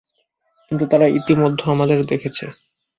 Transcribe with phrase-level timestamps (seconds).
[0.67, 2.45] কিন্তু তারা ইতিমধ্যে আমাদের দেখেছে।